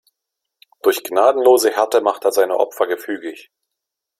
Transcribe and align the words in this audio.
Durch 0.81 1.03
gnadenlose 1.03 1.69
Härte 1.69 2.01
macht 2.01 2.25
er 2.25 2.31
seine 2.31 2.57
Opfer 2.57 2.87
gefügig. 2.87 3.51